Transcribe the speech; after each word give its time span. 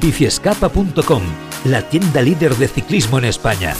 biciescapa.com, 0.00 1.22
la 1.64 1.82
tienda 1.82 2.22
líder 2.22 2.54
de 2.56 2.68
ciclismo 2.68 3.18
en 3.18 3.26
España. 3.26 3.74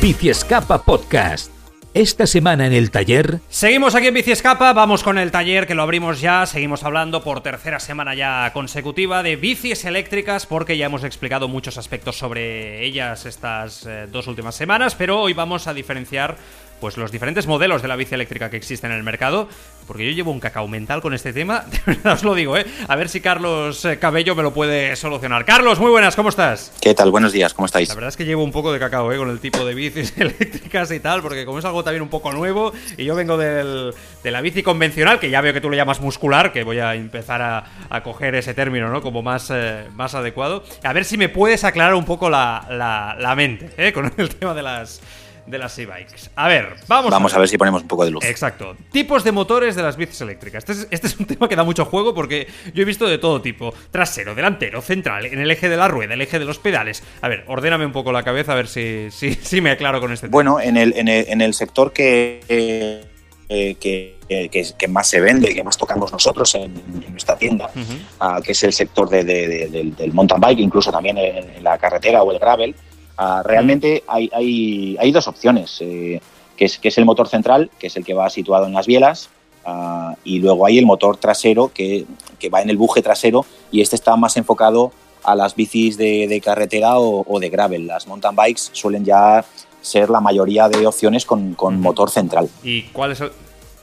Biciescapa 0.00 0.82
Podcast. 0.84 1.52
Esta 1.94 2.26
semana 2.26 2.66
en 2.66 2.74
el 2.74 2.90
taller. 2.90 3.40
Seguimos 3.48 3.94
aquí 3.94 4.06
en 4.06 4.14
Biciescapa, 4.14 4.72
vamos 4.74 5.02
con 5.02 5.18
el 5.18 5.32
taller 5.32 5.66
que 5.66 5.74
lo 5.74 5.82
abrimos 5.82 6.20
ya, 6.20 6.44
seguimos 6.46 6.84
hablando 6.84 7.24
por 7.24 7.40
tercera 7.40 7.80
semana 7.80 8.14
ya 8.14 8.52
consecutiva 8.52 9.22
de 9.22 9.36
bicis 9.36 9.84
eléctricas 9.84 10.46
porque 10.46 10.76
ya 10.76 10.86
hemos 10.86 11.02
explicado 11.02 11.48
muchos 11.48 11.78
aspectos 11.78 12.16
sobre 12.16 12.84
ellas 12.84 13.24
estas 13.26 13.86
eh, 13.86 14.06
dos 14.12 14.28
últimas 14.28 14.54
semanas, 14.54 14.94
pero 14.94 15.20
hoy 15.20 15.32
vamos 15.32 15.66
a 15.66 15.74
diferenciar 15.74 16.36
pues 16.80 16.96
los 16.96 17.10
diferentes 17.12 17.46
modelos 17.46 17.82
de 17.82 17.88
la 17.88 17.96
bici 17.96 18.14
eléctrica 18.14 18.50
que 18.50 18.56
existen 18.56 18.90
en 18.90 18.98
el 18.98 19.02
mercado, 19.02 19.48
porque 19.86 20.06
yo 20.06 20.12
llevo 20.12 20.30
un 20.30 20.40
cacao 20.40 20.68
mental 20.68 21.00
con 21.00 21.14
este 21.14 21.32
tema, 21.32 21.64
de 21.70 21.80
verdad 21.86 22.14
os 22.14 22.22
lo 22.22 22.34
digo, 22.34 22.56
¿eh? 22.56 22.66
A 22.88 22.96
ver 22.96 23.08
si 23.08 23.20
Carlos 23.20 23.84
eh, 23.84 23.98
Cabello 23.98 24.34
me 24.34 24.42
lo 24.42 24.52
puede 24.52 24.94
solucionar. 24.96 25.44
Carlos, 25.44 25.78
muy 25.78 25.90
buenas, 25.90 26.16
¿cómo 26.16 26.28
estás? 26.28 26.72
¿Qué 26.80 26.94
tal? 26.94 27.10
Buenos 27.10 27.32
días, 27.32 27.54
¿cómo 27.54 27.66
estáis? 27.66 27.88
La 27.88 27.94
verdad 27.94 28.08
es 28.08 28.16
que 28.16 28.24
llevo 28.24 28.44
un 28.44 28.52
poco 28.52 28.72
de 28.72 28.78
cacao, 28.78 29.12
¿eh? 29.12 29.16
Con 29.16 29.30
el 29.30 29.40
tipo 29.40 29.64
de 29.64 29.74
bicis 29.74 30.14
eléctricas 30.16 30.90
y 30.92 31.00
tal, 31.00 31.22
porque 31.22 31.44
como 31.44 31.58
es 31.58 31.64
algo 31.64 31.82
también 31.84 32.02
un 32.02 32.08
poco 32.08 32.32
nuevo, 32.32 32.72
y 32.96 33.04
yo 33.04 33.14
vengo 33.14 33.36
del, 33.36 33.94
de 34.22 34.30
la 34.30 34.40
bici 34.40 34.62
convencional, 34.62 35.18
que 35.18 35.30
ya 35.30 35.40
veo 35.40 35.52
que 35.52 35.60
tú 35.60 35.70
lo 35.70 35.76
llamas 35.76 36.00
muscular, 36.00 36.52
que 36.52 36.64
voy 36.64 36.78
a 36.78 36.94
empezar 36.94 37.42
a, 37.42 37.64
a 37.90 38.02
coger 38.02 38.34
ese 38.34 38.54
término, 38.54 38.88
¿no? 38.88 39.00
Como 39.02 39.22
más, 39.22 39.50
eh, 39.50 39.86
más 39.94 40.14
adecuado. 40.14 40.62
A 40.82 40.92
ver 40.92 41.04
si 41.04 41.16
me 41.16 41.28
puedes 41.28 41.64
aclarar 41.64 41.94
un 41.94 42.04
poco 42.04 42.30
la, 42.30 42.66
la, 42.70 43.16
la 43.18 43.34
mente, 43.34 43.70
¿eh? 43.76 43.92
Con 43.98 44.12
el 44.16 44.34
tema 44.34 44.54
de 44.54 44.62
las 44.62 45.00
de 45.48 45.58
las 45.58 45.78
e-bikes. 45.78 46.30
A 46.36 46.48
ver, 46.48 46.74
vamos, 46.86 47.10
vamos 47.10 47.32
a, 47.32 47.36
ver. 47.36 47.38
a 47.38 47.40
ver. 47.40 47.48
si 47.48 47.58
ponemos 47.58 47.82
un 47.82 47.88
poco 47.88 48.04
de 48.04 48.10
luz. 48.10 48.24
Exacto. 48.24 48.76
Tipos 48.92 49.24
de 49.24 49.32
motores 49.32 49.74
de 49.76 49.82
las 49.82 49.96
bicis 49.96 50.20
eléctricas. 50.20 50.64
Este 50.68 50.72
es, 50.72 50.88
este 50.90 51.06
es, 51.06 51.18
un 51.18 51.26
tema 51.26 51.48
que 51.48 51.56
da 51.56 51.64
mucho 51.64 51.84
juego 51.84 52.14
porque 52.14 52.48
yo 52.74 52.82
he 52.82 52.84
visto 52.84 53.06
de 53.06 53.18
todo 53.18 53.40
tipo. 53.40 53.72
Trasero, 53.90 54.34
delantero, 54.34 54.80
central, 54.82 55.26
en 55.26 55.38
el 55.38 55.50
eje 55.50 55.68
de 55.68 55.76
la 55.76 55.88
rueda, 55.88 56.14
el 56.14 56.20
eje 56.20 56.38
de 56.38 56.44
los 56.44 56.58
pedales. 56.58 57.02
A 57.20 57.28
ver, 57.28 57.44
ordéname 57.46 57.86
un 57.86 57.92
poco 57.92 58.12
la 58.12 58.22
cabeza 58.22 58.52
a 58.52 58.56
ver 58.56 58.68
si, 58.68 59.08
si, 59.10 59.34
si 59.34 59.60
me 59.60 59.70
aclaro 59.70 60.00
con 60.00 60.12
este 60.12 60.26
tema. 60.26 60.32
Bueno, 60.32 60.60
en 60.60 60.76
el, 60.76 60.94
en, 60.96 61.08
el, 61.08 61.26
en 61.28 61.40
el 61.40 61.54
sector 61.54 61.92
que... 61.92 62.40
Eh, 62.48 63.76
que, 63.80 64.18
que, 64.28 64.66
que, 64.76 64.88
más 64.88 65.08
se 65.08 65.20
vende, 65.20 65.54
que 65.54 65.64
más 65.64 65.78
tocamos 65.78 66.12
nosotros 66.12 66.54
en, 66.54 66.64
en 66.64 67.12
nuestra 67.12 67.36
tienda, 67.36 67.70
uh 67.74 67.78
-huh. 67.78 68.38
uh, 68.38 68.42
que 68.42 68.52
es 68.52 68.62
el 68.62 68.74
sector 68.74 69.08
de, 69.08 69.24
de, 69.24 69.48
de, 69.48 69.68
del, 69.68 69.96
del, 69.96 70.12
mountain 70.12 70.38
bike, 70.38 70.60
incluso 70.60 70.92
también 70.92 71.16
en, 71.16 71.50
en, 71.56 71.64
la 71.64 71.78
carretera 71.78 72.22
o 72.22 72.30
el 72.30 72.38
gravel. 72.38 72.74
Uh, 73.18 73.42
realmente 73.42 74.04
hay, 74.06 74.30
hay, 74.32 74.96
hay, 75.00 75.10
dos 75.10 75.26
opciones, 75.26 75.78
eh, 75.80 76.20
que, 76.56 76.66
es, 76.66 76.78
que 76.78 76.88
es 76.88 76.98
el 76.98 77.04
motor 77.04 77.28
central, 77.28 77.68
que 77.78 77.88
es 77.88 77.96
el 77.96 78.04
que 78.04 78.14
va 78.14 78.30
situado 78.30 78.66
en 78.66 78.72
las 78.72 78.86
bielas, 78.86 79.28
uh, 79.66 80.14
y 80.22 80.38
luego 80.38 80.64
hay 80.66 80.78
el 80.78 80.86
motor 80.86 81.16
trasero, 81.16 81.72
que, 81.74 82.06
que, 82.38 82.48
va 82.48 82.62
en 82.62 82.70
el 82.70 82.76
buje 82.76 83.02
trasero, 83.02 83.44
y 83.72 83.80
este 83.80 83.96
está 83.96 84.14
más 84.16 84.36
enfocado 84.36 84.92
a 85.24 85.34
las 85.34 85.56
bicis 85.56 85.96
de, 85.96 86.28
de 86.28 86.40
carretera 86.40 86.98
o, 86.98 87.24
o, 87.26 87.40
de 87.40 87.50
gravel. 87.50 87.88
Las 87.88 88.06
mountain 88.06 88.36
bikes 88.36 88.62
suelen 88.72 89.04
ya 89.04 89.44
ser 89.80 90.10
la 90.10 90.20
mayoría 90.20 90.68
de 90.68 90.86
opciones 90.86 91.24
con, 91.24 91.54
con 91.54 91.80
motor 91.80 92.10
central. 92.10 92.48
¿Y 92.62 92.82
cuál 92.82 93.12
es 93.12 93.20
el, 93.20 93.32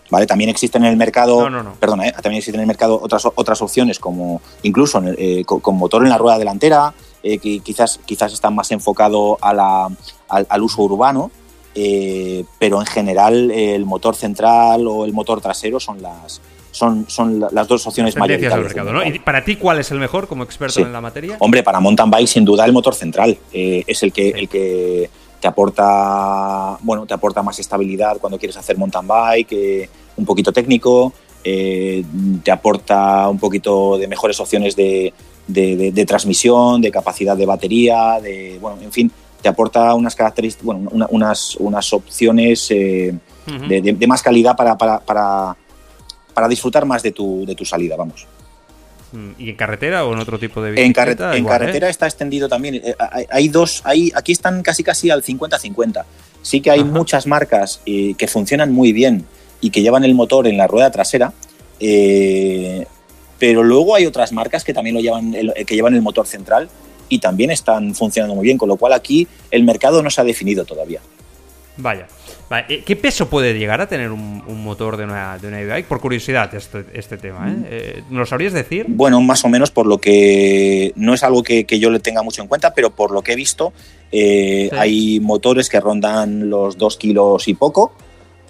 ¿Vale? 0.10 0.28
También 0.28 0.50
existen 0.50 0.84
en 0.84 0.92
el 0.92 0.98
mercado, 0.98 1.42
no, 1.42 1.50
no, 1.50 1.64
no. 1.64 1.74
perdona, 1.74 2.08
¿eh? 2.08 2.12
también 2.14 2.36
existen 2.36 2.56
en 2.56 2.62
el 2.62 2.68
mercado 2.68 3.00
otras, 3.02 3.26
otras 3.26 3.62
opciones 3.62 3.98
como 4.00 4.42
incluso 4.62 5.02
eh, 5.18 5.44
con, 5.46 5.60
con, 5.62 5.76
motor 5.76 6.04
en 6.04 6.10
la 6.10 6.18
rueda 6.18 6.38
delantera, 6.38 6.94
eh, 7.26 7.40
que 7.40 7.60
quizás, 7.60 8.00
quizás 8.06 8.32
están 8.32 8.54
más 8.54 8.72
enfocado 8.72 9.38
a 9.42 9.54
la, 9.54 9.90
al, 10.30 10.48
al, 10.48 10.62
uso 10.62 10.84
urbano, 10.84 11.32
eh, 11.74 12.46
pero 12.60 12.80
en 12.80 12.86
general 12.86 13.50
el 13.52 13.86
motor 13.86 14.16
central 14.16 14.88
o 14.88 15.06
el 15.06 15.12
motor 15.12 15.42
trasero 15.42 15.80
son 15.80 16.02
las, 16.02 16.40
son, 16.76 17.06
son 17.08 17.40
las 17.52 17.68
dos 17.68 17.88
opciones 17.88 18.16
mayoritarias. 18.16 18.60
Mercado, 18.60 18.94
¿no? 18.94 19.04
¿Y 19.04 19.18
para 19.20 19.44
ti 19.44 19.56
cuál 19.56 19.80
es 19.80 19.92
el 19.92 20.00
mejor 20.00 20.28
como 20.28 20.44
experto 20.44 20.76
sí. 20.76 20.82
en 20.82 20.94
la 20.94 21.02
materia? 21.02 21.38
Hombre, 21.40 21.64
para 21.64 21.80
mountain 21.80 22.12
bike 22.12 22.28
sin 22.28 22.46
duda 22.46 22.66
el 22.66 22.74
motor 22.74 22.94
central 22.94 23.38
eh, 23.54 23.84
es 23.88 24.04
el 24.04 24.12
que, 24.12 24.24
sí. 24.26 24.34
el 24.36 24.50
que 24.50 25.10
te 25.40 25.48
aporta, 25.48 26.78
bueno, 26.82 27.06
te 27.06 27.14
aporta 27.14 27.42
más 27.42 27.58
estabilidad 27.60 28.18
cuando 28.20 28.38
quieres 28.38 28.58
hacer 28.58 28.78
mountain 28.78 29.08
bike, 29.08 29.52
eh, 29.54 29.90
un 30.18 30.26
poquito 30.26 30.52
técnico, 30.52 31.14
eh, 31.44 32.04
te 32.44 32.52
aporta 32.52 33.30
un 33.30 33.40
poquito 33.40 33.98
de 33.98 34.08
mejores 34.08 34.40
opciones 34.40 34.76
de, 34.76 35.14
de, 35.48 35.76
de, 35.76 35.92
de, 35.92 36.06
transmisión, 36.06 36.82
de 36.82 36.92
capacidad 36.92 37.38
de 37.38 37.46
batería, 37.46 38.20
de, 38.22 38.58
bueno, 38.60 38.82
en 38.82 38.92
fin, 38.92 39.12
te 39.42 39.50
aporta 39.50 39.94
unas 39.94 40.16
características, 40.16 40.66
bueno, 40.66 40.90
una, 40.92 41.08
unas, 41.10 41.56
unas 41.58 41.94
opciones 41.94 42.70
eh, 42.72 43.14
uh 43.48 43.52
-huh. 43.52 43.68
de, 43.68 43.94
de, 43.94 44.08
más 44.08 44.22
calidad 44.22 44.56
para, 44.56 44.78
para, 44.78 45.00
para, 45.00 45.56
para, 46.34 46.48
disfrutar 46.48 46.86
más 46.86 47.04
de 47.04 47.12
tu, 47.12 47.46
de 47.46 47.54
tu 47.56 47.64
salida, 47.64 47.96
vamos. 47.96 48.26
Mm, 49.12 49.32
¿Y 49.38 49.50
en 49.52 49.56
carretera 49.56 50.06
o 50.06 50.14
en 50.14 50.20
otro 50.20 50.40
tipo 50.40 50.62
de 50.62 50.72
bicicleta? 50.72 51.12
En, 51.12 51.18
carre 51.18 51.38
en 51.38 51.44
igual, 51.44 51.60
carretera 51.60 51.88
¿eh? 51.88 51.92
está 51.92 52.06
extendido 52.06 52.50
también. 52.50 52.76
Eh, 52.76 52.96
hay, 52.98 53.26
hay, 53.30 53.48
dos, 53.48 53.82
hay, 53.86 54.12
aquí 54.16 54.32
están 54.32 54.64
casi 54.64 54.84
casi 54.84 55.10
al 55.10 55.24
50-50. 55.24 56.04
Sí 56.42 56.62
que 56.62 56.72
hay 56.72 56.82
Ajá. 56.82 56.90
muchas 56.90 57.28
marcas 57.28 57.82
eh, 57.86 58.14
que 58.18 58.28
funcionan 58.28 58.72
muy 58.72 58.94
bien 58.94 59.26
y 59.62 59.70
que 59.70 59.82
llevan 59.82 60.04
el 60.04 60.14
motor 60.16 60.48
en 60.48 60.58
la 60.58 60.68
rueda 60.68 60.92
trasera, 60.92 61.34
eh, 61.80 62.86
pero 63.40 63.64
luego 63.64 63.96
hay 63.96 64.06
otras 64.06 64.32
marcas 64.32 64.64
que 64.64 64.74
también 64.74 64.96
lo 64.96 65.02
llevan, 65.02 65.34
el, 65.34 65.54
que 65.66 65.76
llevan 65.76 65.94
el 65.94 66.02
motor 66.02 66.28
central 66.28 66.70
y 67.10 67.20
también 67.20 67.52
están 67.52 67.94
funcionando 67.94 68.36
muy 68.36 68.44
bien, 68.46 68.58
con 68.58 68.70
lo 68.70 68.78
cual 68.78 68.94
aquí 68.94 69.28
el 69.52 69.64
mercado 69.64 70.02
no 70.02 70.10
se 70.10 70.22
ha 70.22 70.24
definido 70.24 70.66
todavía. 70.66 71.02
Vaya. 71.78 72.08
Vale. 72.50 72.84
¿Qué 72.84 72.96
peso 72.96 73.28
puede 73.28 73.58
llegar 73.58 73.82
a 73.82 73.88
tener 73.88 74.12
un, 74.12 74.44
un 74.46 74.64
motor 74.64 74.98
de 74.98 75.04
una, 75.04 75.38
de 75.40 75.48
una 75.48 75.62
e-bike? 75.62 75.88
Por 75.88 76.00
curiosidad, 76.00 76.54
este, 76.54 76.86
este 76.94 77.18
tema. 77.18 77.50
¿eh? 77.50 77.56
¿eh? 77.70 78.04
¿Me 78.10 78.20
lo 78.20 78.26
sabrías 78.26 78.54
decir? 78.54 78.86
Bueno, 78.88 79.20
más 79.22 79.44
o 79.46 79.50
menos 79.50 79.72
por 79.72 79.88
lo 79.88 79.98
que 79.98 80.94
no 80.96 81.16
es 81.16 81.24
algo 81.24 81.42
que, 81.42 81.66
que 81.66 81.80
yo 81.80 81.90
le 81.90 82.00
tenga 82.00 82.22
mucho 82.22 82.44
en 82.44 82.48
cuenta, 82.48 82.74
pero 82.74 82.92
por 82.92 83.12
lo 83.12 83.24
que 83.24 83.34
he 83.34 83.36
visto, 83.36 83.74
eh, 84.12 84.68
sí. 84.70 84.78
hay 84.78 85.20
motores 85.20 85.70
que 85.70 85.80
rondan 85.80 86.50
los 86.50 86.78
2 86.78 86.98
kilos 86.98 87.48
y 87.48 87.56
poco 87.56 87.94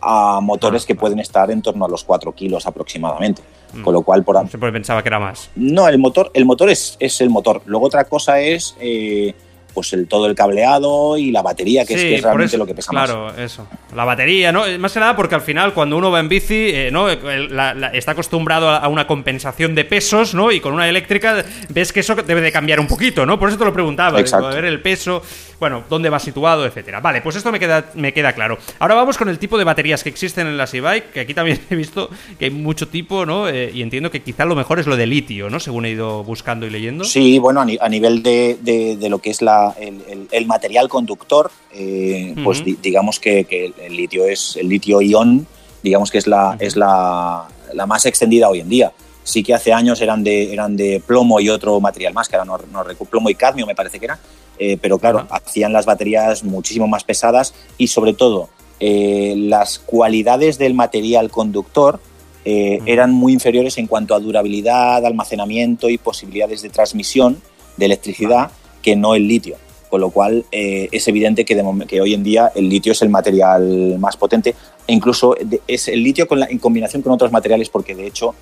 a 0.07 0.39
motores 0.39 0.85
que 0.85 0.93
pueden 0.93 1.19
estar 1.19 1.49
en 1.49 1.63
torno 1.63 1.83
a 1.85 1.89
los 1.89 2.03
4 2.03 2.31
kilos 2.33 2.67
aproximadamente. 2.67 3.41
Mm. 3.73 3.81
Con 3.81 3.93
lo 3.93 4.03
cual, 4.03 4.23
por 4.23 4.37
Siempre 4.47 4.71
pensaba 4.71 5.01
que 5.01 5.09
era 5.09 5.19
más. 5.19 5.49
No, 5.55 5.87
el 5.87 5.97
motor, 5.97 6.29
el 6.35 6.45
motor 6.45 6.69
es, 6.69 6.95
es 6.99 7.19
el 7.21 7.31
motor. 7.31 7.63
Luego 7.65 7.87
otra 7.87 8.05
cosa 8.05 8.39
es 8.39 8.75
eh, 8.79 9.33
pues 9.75 9.93
el, 9.93 10.07
todo 10.07 10.25
el 10.25 10.33
cableado 10.33 11.17
y 11.17 11.29
la 11.29 11.43
batería, 11.43 11.85
que, 11.85 11.93
sí, 11.93 11.99
es, 11.99 12.01
que 12.03 12.15
es, 12.15 12.23
realmente 12.23 12.55
eso, 12.55 12.57
lo 12.57 12.65
que 12.65 12.73
pesa 12.73 12.89
claro, 12.89 13.25
más. 13.25 13.33
Claro, 13.33 13.45
eso. 13.45 13.67
La 13.93 14.05
batería, 14.05 14.51
¿no? 14.51 14.63
Más 14.79 14.93
que 14.93 14.99
nada 14.99 15.15
porque 15.15 15.35
al 15.35 15.41
final 15.41 15.73
cuando 15.73 15.97
uno 15.97 16.09
va 16.09 16.19
en 16.19 16.29
bici, 16.29 16.69
eh, 16.73 16.89
¿no? 16.91 17.07
La, 17.07 17.75
la, 17.75 17.89
está 17.89 18.13
acostumbrado 18.13 18.69
a 18.69 18.87
una 18.87 19.05
compensación 19.05 19.75
de 19.75 19.85
pesos, 19.85 20.33
¿no? 20.33 20.51
Y 20.51 20.59
con 20.59 20.73
una 20.73 20.89
eléctrica 20.89 21.45
ves 21.69 21.93
que 21.93 21.99
eso 21.99 22.15
debe 22.15 22.41
de 22.41 22.51
cambiar 22.51 22.79
un 22.79 22.87
poquito, 22.87 23.25
¿no? 23.25 23.37
Por 23.37 23.49
eso 23.49 23.57
te 23.57 23.65
lo 23.65 23.73
preguntaba, 23.73 24.19
Exacto. 24.19 24.47
a 24.47 24.53
ver 24.53 24.65
el 24.65 24.81
peso, 24.81 25.21
bueno, 25.59 25.83
dónde 25.89 26.09
va 26.09 26.19
situado, 26.19 26.65
etcétera. 26.65 26.99
Vale, 26.99 27.21
pues 27.21 27.35
esto 27.35 27.51
me 27.51 27.59
queda, 27.59 27.85
me 27.95 28.13
queda 28.13 28.33
claro. 28.33 28.57
Ahora 28.79 28.95
vamos 28.95 29.17
con 29.17 29.29
el 29.29 29.39
tipo 29.39 29.57
de 29.57 29.63
baterías 29.63 30.03
que 30.03 30.09
existen 30.09 30.47
en 30.47 30.57
las 30.57 30.73
e-bike, 30.73 31.11
que 31.11 31.19
aquí 31.19 31.33
también 31.33 31.59
he 31.69 31.75
visto 31.75 32.09
que 32.39 32.45
hay 32.45 32.51
mucho 32.51 32.87
tipo, 32.87 33.25
¿no? 33.25 33.49
Eh, 33.49 33.71
y 33.73 33.81
entiendo 33.81 34.11
que 34.11 34.21
quizá 34.21 34.45
lo 34.45 34.55
mejor 34.55 34.79
es 34.79 34.87
lo 34.87 34.95
de 34.95 35.07
litio, 35.07 35.49
¿no? 35.49 35.59
Según 35.59 35.85
he 35.85 35.91
ido 35.91 36.23
buscando 36.23 36.65
y 36.65 36.69
leyendo. 36.69 37.03
Sí, 37.03 37.39
bueno, 37.39 37.61
a, 37.61 37.65
ni 37.65 37.77
a 37.79 37.89
nivel 37.89 38.23
de, 38.23 38.57
de, 38.61 38.97
de, 38.97 39.09
lo 39.09 39.19
que 39.19 39.29
es 39.29 39.41
la, 39.41 39.64
el, 39.79 40.01
el, 40.09 40.27
el 40.31 40.45
material 40.45 40.87
conductor, 40.89 41.51
eh, 41.73 42.33
uh 42.35 42.39
-huh. 42.39 42.43
pues 42.43 42.63
di 42.63 42.77
digamos 42.81 43.19
que, 43.19 43.45
que, 43.45 43.73
el 43.87 43.93
litio 43.95 44.25
es 44.25 44.57
el 44.57 44.67
litio 44.67 45.01
ion, 45.01 45.47
digamos 45.81 46.11
que 46.11 46.17
es 46.17 46.27
la, 46.27 46.49
uh 46.49 46.53
-huh. 46.53 46.67
es 46.67 46.75
la, 46.75 47.47
la, 47.73 47.85
más 47.85 48.05
extendida 48.05 48.49
hoy 48.49 48.59
en 48.59 48.69
día. 48.69 48.91
Sí 49.23 49.41
que 49.43 49.53
hace 49.53 49.71
años 49.73 50.01
eran 50.01 50.23
de, 50.23 50.53
eran 50.53 50.75
de 50.75 51.01
plomo 51.05 51.39
y 51.39 51.49
otro 51.49 51.79
material 51.79 52.13
más, 52.13 52.27
que 52.27 52.35
ahora 52.35 52.45
no, 52.45 52.57
no 52.71 52.83
recuerdo, 52.83 53.11
plomo 53.11 53.29
y 53.29 53.35
cadmio 53.35 53.65
me 53.65 53.73
parece 53.75 53.97
que 53.99 54.05
era, 54.05 54.19
eh, 54.59 54.77
pero 54.81 54.97
claro, 54.99 55.19
uh 55.19 55.21
-huh. 55.21 55.37
hacían 55.37 55.71
las 55.73 55.85
baterías 55.85 56.43
muchísimo 56.43 56.87
más 56.87 57.03
pesadas 57.03 57.53
y 57.77 57.87
sobre 57.87 58.13
todo 58.13 58.49
eh, 58.79 59.33
las 59.37 59.79
cualidades 59.79 60.57
del 60.57 60.73
material 60.73 61.29
conductor 61.29 61.99
eh, 62.43 62.79
eran 62.85 63.11
muy 63.11 63.33
inferiores 63.33 63.77
en 63.77 63.87
cuanto 63.87 64.13
a 64.13 64.19
durabilidad, 64.19 65.03
almacenamiento 65.03 65.89
y 65.89 65.97
posibilidades 65.97 66.61
de 66.61 66.69
transmisión 66.69 67.41
de 67.77 67.85
electricidad 67.85 68.51
que 68.85 68.95
no 68.95 69.15
el 69.15 69.27
litio 69.27 69.55
con 69.89 70.01
lo 70.01 70.09
cual 70.09 70.45
eh, 70.51 70.87
es 70.91 71.07
evidente 71.07 71.45
que, 71.45 71.55
de, 71.55 71.63
que, 71.87 72.01
hoy 72.01 72.13
en 72.13 72.23
día 72.23 72.51
el 72.55 72.67
litio 72.69 72.91
es 72.91 73.01
el 73.01 73.09
material 73.09 73.97
más 73.99 74.15
potente 74.17 74.49
e 74.87 74.93
incluso 74.93 75.35
es 75.67 75.87
el 75.87 76.03
litio 76.03 76.27
con 76.27 76.39
la, 76.39 76.47
en 76.47 76.59
combinación 76.59 77.01
con 77.03 77.11
otros 77.13 77.31
materiales 77.31 77.69
porque 77.69 77.95
de 77.95 78.05
hecho 78.07 78.33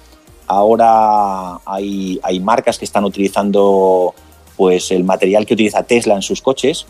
Ahora 0.45 1.59
hay, 1.65 2.19
hay 2.21 2.39
marcas 2.39 2.77
que 2.77 2.85
están 2.85 3.05
utilizando 3.05 4.13
pues 4.57 4.91
el 4.91 5.03
material 5.03 5.45
que 5.45 5.53
utiliza 5.55 5.83
Tesla 5.83 6.13
en 6.15 6.21
sus 6.21 6.41
coches 6.41 6.85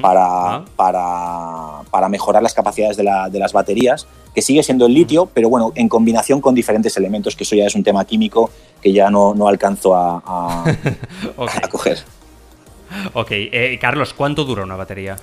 para, 0.00 0.26
Ah. 0.56 0.64
para, 0.76 1.82
para 1.90 2.08
mejorar 2.08 2.42
las 2.42 2.54
capacidades 2.54 2.96
de, 2.96 3.02
la- 3.04 3.28
de 3.28 3.38
las 3.38 3.52
baterías, 3.52 4.06
que 4.34 4.40
sigue 4.42 4.62
siendo 4.62 4.86
el 4.86 4.94
litio, 4.94 5.26
pero 5.34 5.48
bueno, 5.48 5.72
en 5.74 5.88
combinación 5.88 6.40
con 6.40 6.54
diferentes 6.54 6.96
elementos, 6.96 7.34
que 7.36 7.44
eso 7.44 7.54
ya 7.56 7.66
es 7.66 7.74
un 7.74 7.82
tema 7.82 8.04
químico 8.04 8.50
que 8.82 8.92
ya 8.92 9.10
no, 9.10 9.34
no 9.34 9.48
alcanzo 9.48 9.94
a, 9.94 10.22
a 10.24 11.68
coger. 11.70 11.98
ok. 13.14 13.28
Eh, 13.30 13.78
Carlos, 13.80 14.12
¿cuánto 14.14 14.44
dura 14.44 14.62
una 14.64 14.76
batería? 14.76 15.16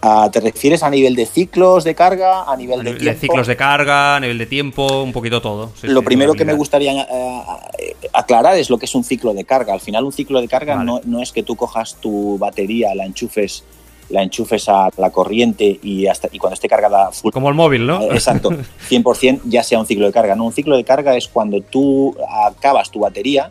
Ah, 0.00 0.28
¿Te 0.32 0.38
refieres 0.40 0.84
a 0.84 0.90
nivel 0.90 1.16
de 1.16 1.26
ciclos 1.26 1.82
de 1.82 1.94
carga, 1.96 2.44
a 2.44 2.56
nivel 2.56 2.80
A 2.80 2.82
de 2.84 2.90
nivel 2.90 2.98
de 3.00 3.04
tiempo? 3.10 3.20
ciclos 3.20 3.46
de 3.48 3.56
carga, 3.56 4.14
a 4.16 4.20
nivel 4.20 4.38
de 4.38 4.46
tiempo, 4.46 5.02
un 5.02 5.12
poquito 5.12 5.42
todo. 5.42 5.72
Sí, 5.74 5.88
lo 5.88 6.00
sí, 6.00 6.06
primero 6.06 6.34
que 6.34 6.44
me 6.44 6.52
gustaría 6.52 6.92
eh, 7.02 7.96
aclarar 8.12 8.56
es 8.56 8.70
lo 8.70 8.78
que 8.78 8.86
es 8.86 8.94
un 8.94 9.02
ciclo 9.02 9.34
de 9.34 9.42
carga. 9.44 9.72
Al 9.72 9.80
final, 9.80 10.04
un 10.04 10.12
ciclo 10.12 10.40
de 10.40 10.46
carga 10.46 10.76
Vale. 10.76 10.86
no, 10.86 11.00
no 11.04 11.20
es 11.20 11.32
que 11.32 11.42
tú 11.42 11.56
cojas 11.56 11.96
tu 12.00 12.38
batería, 12.38 12.94
la 12.94 13.06
enchufes, 13.06 13.64
la 14.10 14.22
enchufes 14.22 14.68
a 14.68 14.88
la 14.98 15.10
corriente 15.10 15.80
y, 15.82 16.06
hasta, 16.06 16.28
y 16.30 16.38
cuando 16.38 16.54
esté 16.54 16.68
cargada 16.68 17.10
full. 17.10 17.32
Como 17.32 17.48
el 17.48 17.56
móvil, 17.56 17.84
¿no? 17.84 18.00
eh, 18.02 18.08
Exacto, 18.12 18.50
100% 18.88 19.40
ya 19.46 19.64
sea 19.64 19.80
un 19.80 19.86
ciclo 19.86 20.06
de 20.06 20.12
carga. 20.12 20.36
No, 20.36 20.44
un 20.44 20.52
ciclo 20.52 20.76
de 20.76 20.84
carga 20.84 21.16
es 21.16 21.26
cuando 21.26 21.60
tú 21.60 22.16
acabas 22.46 22.88
tu 22.92 23.00
batería 23.00 23.50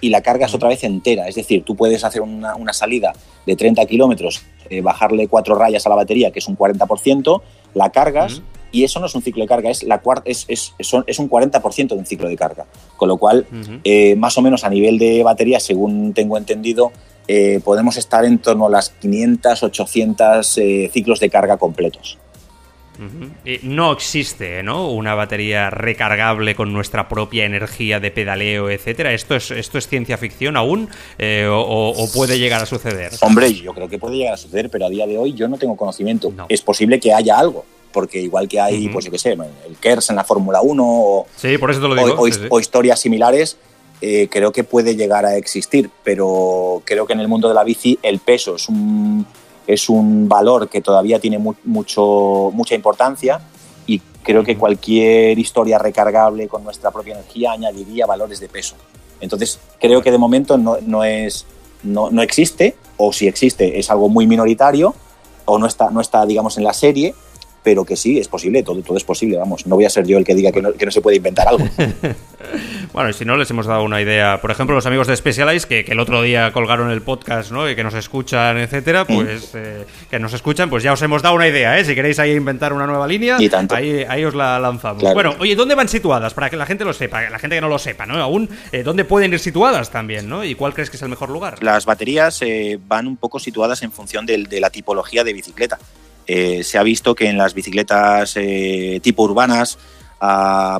y 0.00 0.10
la 0.10 0.22
cargas 0.22 0.54
otra 0.54 0.68
vez 0.68 0.84
entera. 0.84 1.28
Es 1.28 1.34
decir, 1.34 1.64
tú 1.64 1.76
puedes 1.76 2.04
hacer 2.04 2.22
una, 2.22 2.56
una 2.56 2.72
salida 2.72 3.12
de 3.46 3.56
30 3.56 3.84
kilómetros, 3.86 4.42
eh, 4.68 4.80
bajarle 4.80 5.28
cuatro 5.28 5.54
rayas 5.54 5.86
a 5.86 5.88
la 5.88 5.96
batería, 5.96 6.30
que 6.30 6.38
es 6.38 6.48
un 6.48 6.56
40%, 6.56 7.42
la 7.74 7.90
cargas 7.90 8.42
y 8.72 8.84
eso 8.84 9.00
no 9.00 9.06
es 9.06 9.14
un 9.14 9.22
ciclo 9.22 9.42
de 9.42 9.48
carga, 9.48 9.70
es, 9.70 9.82
la 9.82 10.00
es, 10.24 10.44
es, 10.48 10.74
es 10.78 11.18
un 11.18 11.30
40% 11.30 11.88
de 11.88 11.94
un 11.94 12.06
ciclo 12.06 12.28
de 12.28 12.36
carga. 12.36 12.66
Con 12.96 13.08
lo 13.08 13.16
cual, 13.16 13.46
eh, 13.84 14.14
más 14.16 14.38
o 14.38 14.42
menos 14.42 14.64
a 14.64 14.70
nivel 14.70 14.98
de 14.98 15.22
batería, 15.22 15.58
según 15.60 16.12
tengo 16.14 16.36
entendido, 16.36 16.92
eh, 17.26 17.60
podemos 17.64 17.96
estar 17.96 18.24
en 18.24 18.38
torno 18.38 18.66
a 18.66 18.70
las 18.70 18.90
500, 18.90 19.62
800 19.62 20.58
eh, 20.58 20.90
ciclos 20.92 21.20
de 21.20 21.30
carga 21.30 21.56
completos. 21.56 22.18
Y 23.44 23.60
no 23.62 23.92
existe, 23.92 24.62
¿no? 24.62 24.90
Una 24.90 25.14
batería 25.14 25.70
recargable 25.70 26.54
con 26.54 26.72
nuestra 26.72 27.08
propia 27.08 27.44
energía 27.44 28.00
de 28.00 28.10
pedaleo, 28.10 28.68
etcétera. 28.70 29.12
¿Esto 29.14 29.36
es, 29.36 29.50
esto 29.50 29.78
es 29.78 29.88
ciencia 29.88 30.18
ficción 30.18 30.56
aún? 30.56 30.88
Eh, 31.18 31.46
o, 31.50 31.94
puede 32.14 32.38
llegar 32.38 32.62
a 32.62 32.66
suceder? 32.66 33.12
Hombre, 33.22 33.52
yo 33.54 33.72
creo 33.74 33.88
que 33.88 33.98
puede 33.98 34.16
llegar 34.16 34.34
a 34.34 34.36
suceder, 34.36 34.68
pero 34.70 34.86
a 34.86 34.90
día 34.90 35.06
de 35.06 35.16
hoy 35.18 35.32
yo 35.34 35.48
no 35.48 35.56
tengo 35.58 35.76
conocimiento. 35.76 36.32
No. 36.36 36.46
Es 36.48 36.62
posible 36.62 37.00
que 37.00 37.12
haya 37.14 37.38
algo, 37.38 37.64
porque 37.92 38.20
igual 38.20 38.48
que 38.48 38.60
hay, 38.60 38.88
pues 38.88 39.04
yo 39.06 39.10
qué 39.10 39.18
sé, 39.18 39.32
el 39.32 39.76
KERS 39.80 40.10
en 40.10 40.16
la 40.16 40.24
Fórmula 40.24 40.60
1 40.60 40.84
o, 40.86 41.26
Sí, 41.36 41.56
por 41.58 41.70
eso 41.70 41.80
te 41.80 41.88
lo 41.88 41.94
o- 42.00 42.06
digo. 42.06 42.20
o, 42.22 42.26
sí, 42.26 42.32
sí. 42.32 42.40
o 42.50 42.60
historias 42.60 43.00
similares, 43.00 43.56
eh, 44.02 44.28
creo 44.30 44.52
que 44.52 44.64
puede 44.64 44.96
llegar 44.96 45.26
a 45.26 45.36
existir, 45.36 45.90
pero 46.04 46.82
creo 46.84 47.06
que 47.06 47.12
en 47.12 47.20
el 47.20 47.28
mundo 47.28 47.48
de 47.48 47.54
la 47.54 47.64
bici 47.64 47.98
el 48.02 48.18
peso 48.18 48.56
es 48.56 48.68
un, 48.68 49.26
es 49.72 49.88
un 49.88 50.28
valor 50.28 50.68
que 50.68 50.80
todavía 50.80 51.18
tiene 51.18 51.38
mu- 51.38 51.54
mucho, 51.64 52.50
mucha 52.52 52.74
importancia 52.74 53.40
y 53.86 54.00
creo 54.22 54.42
que 54.44 54.56
cualquier 54.56 55.38
historia 55.38 55.78
recargable 55.78 56.48
con 56.48 56.62
nuestra 56.64 56.90
propia 56.90 57.14
energía 57.14 57.52
añadiría 57.52 58.06
valores 58.06 58.40
de 58.40 58.48
peso. 58.48 58.74
Entonces, 59.20 59.58
creo 59.80 60.02
que 60.02 60.10
de 60.10 60.18
momento 60.18 60.56
no, 60.56 60.78
no 60.86 61.04
es, 61.04 61.46
no, 61.82 62.10
no 62.10 62.22
existe, 62.22 62.76
o 62.96 63.12
si 63.12 63.26
existe 63.28 63.78
es 63.78 63.90
algo 63.90 64.08
muy 64.08 64.26
minoritario, 64.26 64.94
o 65.44 65.58
no 65.58 65.66
está, 65.66 65.90
no 65.90 66.00
está 66.00 66.24
digamos, 66.26 66.56
en 66.58 66.64
la 66.64 66.72
serie, 66.72 67.14
pero 67.62 67.84
que 67.84 67.96
sí, 67.96 68.18
es 68.18 68.28
posible, 68.28 68.62
todo, 68.62 68.80
todo 68.82 68.96
es 68.96 69.04
posible, 69.04 69.36
vamos. 69.36 69.66
No 69.66 69.76
voy 69.76 69.84
a 69.84 69.90
ser 69.90 70.06
yo 70.06 70.18
el 70.18 70.24
que 70.24 70.34
diga 70.34 70.50
que 70.52 70.62
no, 70.62 70.72
que 70.72 70.84
no 70.86 70.90
se 70.90 71.00
puede 71.00 71.16
inventar 71.18 71.48
algo. 71.48 71.66
Bueno, 72.92 73.10
y 73.10 73.12
si 73.12 73.24
no, 73.24 73.36
les 73.36 73.48
hemos 73.50 73.66
dado 73.66 73.84
una 73.84 74.00
idea. 74.00 74.40
Por 74.40 74.50
ejemplo, 74.50 74.74
los 74.74 74.84
amigos 74.86 75.06
de 75.06 75.14
Specialized, 75.14 75.68
que, 75.68 75.84
que 75.84 75.92
el 75.92 76.00
otro 76.00 76.22
día 76.22 76.50
colgaron 76.52 76.90
el 76.90 77.02
podcast, 77.02 77.52
¿no? 77.52 77.70
Y 77.70 77.76
que 77.76 77.84
nos 77.84 77.94
escuchan, 77.94 78.58
etcétera, 78.58 79.04
pues 79.04 79.52
eh, 79.54 79.84
que 80.10 80.18
nos 80.18 80.32
escuchan, 80.32 80.68
pues 80.70 80.82
ya 80.82 80.92
os 80.94 81.02
hemos 81.02 81.22
dado 81.22 81.36
una 81.36 81.46
idea, 81.46 81.78
¿eh? 81.78 81.84
Si 81.84 81.94
queréis 81.94 82.18
ahí 82.18 82.32
inventar 82.32 82.72
una 82.72 82.86
nueva 82.86 83.06
línea, 83.06 83.36
Y 83.38 83.48
tanto. 83.48 83.76
Ahí, 83.76 84.04
ahí 84.08 84.24
os 84.24 84.34
la 84.34 84.58
lanzamos. 84.58 85.00
Claro. 85.00 85.14
Bueno, 85.14 85.36
oye, 85.38 85.54
¿dónde 85.54 85.76
van 85.76 85.88
situadas? 85.88 86.34
Para 86.34 86.50
que 86.50 86.56
la 86.56 86.66
gente 86.66 86.84
lo 86.84 86.92
sepa, 86.92 87.28
la 87.30 87.38
gente 87.38 87.56
que 87.56 87.60
no 87.60 87.68
lo 87.68 87.78
sepa, 87.78 88.06
¿no? 88.06 88.20
Aún, 88.20 88.48
eh, 88.72 88.82
¿dónde 88.82 89.04
pueden 89.04 89.32
ir 89.32 89.38
situadas 89.38 89.90
también, 89.90 90.28
¿no? 90.28 90.42
¿Y 90.42 90.56
cuál 90.56 90.74
crees 90.74 90.90
que 90.90 90.96
es 90.96 91.02
el 91.02 91.10
mejor 91.10 91.28
lugar? 91.30 91.62
Las 91.62 91.84
baterías 91.86 92.42
eh, 92.42 92.78
van 92.88 93.06
un 93.06 93.18
poco 93.18 93.38
situadas 93.38 93.82
en 93.82 93.92
función 93.92 94.26
del- 94.26 94.48
de, 94.48 94.58
la 94.60 94.70
tipología 94.70 95.22
de 95.22 95.32
bicicleta. 95.32 95.78
Eh, 96.26 96.62
se 96.62 96.78
ha 96.78 96.82
visto 96.82 97.14
que 97.14 97.28
en 97.28 97.38
las 97.38 97.54
bicicletas 97.54 98.34
eh, 98.36 99.00
tipo 99.02 99.22
urbanas, 99.24 99.78